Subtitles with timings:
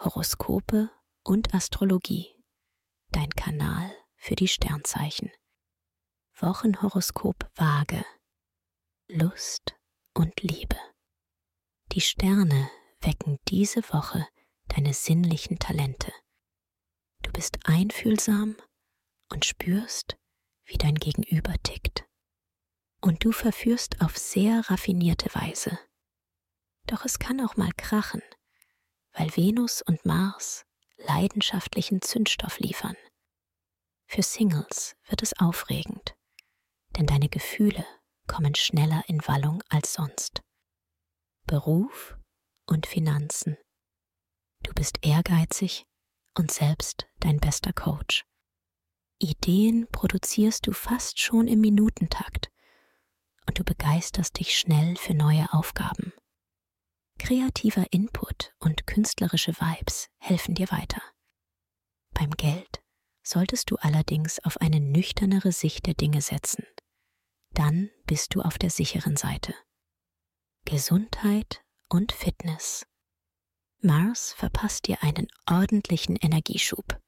[0.00, 0.90] Horoskope
[1.24, 2.40] und Astrologie.
[3.10, 5.32] Dein Kanal für die Sternzeichen.
[6.36, 8.04] Wochenhoroskop Waage.
[9.08, 9.76] Lust
[10.14, 10.76] und Liebe.
[11.90, 14.24] Die Sterne wecken diese Woche
[14.68, 16.12] deine sinnlichen Talente.
[17.24, 18.56] Du bist einfühlsam
[19.32, 20.16] und spürst,
[20.66, 22.06] wie dein Gegenüber tickt.
[23.00, 25.76] Und du verführst auf sehr raffinierte Weise.
[26.86, 28.22] Doch es kann auch mal krachen,
[29.12, 30.64] weil Venus und Mars
[30.96, 32.96] leidenschaftlichen Zündstoff liefern.
[34.06, 36.14] Für Singles wird es aufregend,
[36.96, 37.84] denn deine Gefühle
[38.26, 40.42] kommen schneller in Wallung als sonst.
[41.46, 42.16] Beruf
[42.66, 43.56] und Finanzen.
[44.62, 45.84] Du bist ehrgeizig
[46.36, 48.24] und selbst dein bester Coach.
[49.18, 52.50] Ideen produzierst du fast schon im Minutentakt
[53.46, 56.12] und du begeisterst dich schnell für neue Aufgaben.
[57.28, 61.02] Kreativer Input und künstlerische Vibes helfen dir weiter.
[62.14, 62.82] Beim Geld
[63.22, 66.64] solltest du allerdings auf eine nüchternere Sicht der Dinge setzen.
[67.52, 69.54] Dann bist du auf der sicheren Seite.
[70.64, 72.86] Gesundheit und Fitness.
[73.82, 76.98] Mars verpasst dir einen ordentlichen Energieschub.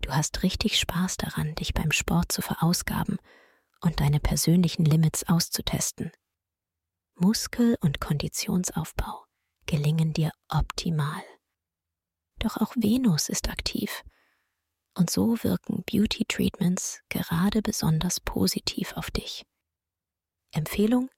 [0.00, 3.18] Du hast richtig Spaß daran, dich beim Sport zu verausgaben
[3.80, 6.10] und deine persönlichen Limits auszutesten.
[7.20, 9.26] Muskel- und Konditionsaufbau
[9.66, 11.22] gelingen dir optimal.
[12.38, 14.02] Doch auch Venus ist aktiv.
[14.94, 19.44] Und so wirken Beauty Treatments gerade besonders positiv auf dich.
[20.52, 21.10] Empfehlung?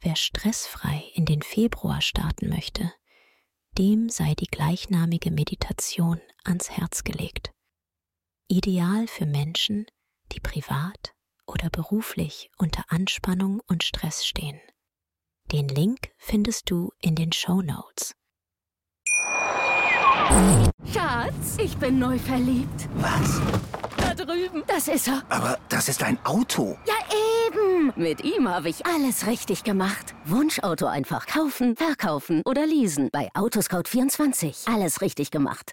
[0.00, 2.92] Wer stressfrei in den Februar starten möchte,
[3.76, 7.50] dem sei die gleichnamige Meditation ans Herz gelegt.
[8.46, 9.86] Ideal für Menschen,
[10.30, 11.17] die privat
[11.48, 14.60] oder beruflich unter Anspannung und Stress stehen.
[15.50, 18.14] Den Link findest du in den Show Notes.
[20.92, 22.88] Schatz, ich bin neu verliebt.
[22.96, 23.40] Was?
[23.96, 24.62] Da drüben.
[24.66, 25.22] Das ist er.
[25.30, 26.76] Aber das ist ein Auto.
[26.86, 26.94] Ja,
[27.46, 27.92] eben.
[27.96, 30.14] Mit ihm habe ich alles richtig gemacht.
[30.26, 33.08] Wunschauto einfach kaufen, verkaufen oder leasen.
[33.10, 34.72] Bei Autoscout24.
[34.72, 35.72] Alles richtig gemacht.